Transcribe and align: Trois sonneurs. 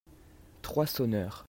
Trois 0.63 0.87
sonneurs. 0.87 1.37